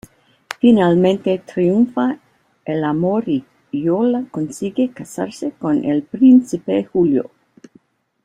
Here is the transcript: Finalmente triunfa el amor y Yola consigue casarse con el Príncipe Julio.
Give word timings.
Finalmente 0.59 1.37
triunfa 1.45 2.17
el 2.65 2.83
amor 2.83 3.29
y 3.29 3.45
Yola 3.71 4.25
consigue 4.31 4.89
casarse 4.89 5.51
con 5.51 5.85
el 5.85 6.01
Príncipe 6.01 6.85
Julio. 6.91 7.29